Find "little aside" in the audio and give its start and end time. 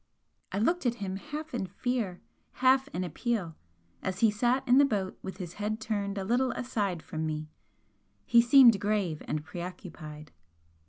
6.23-7.03